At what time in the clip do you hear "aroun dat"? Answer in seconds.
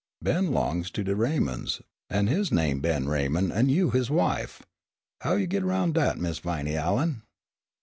5.61-6.17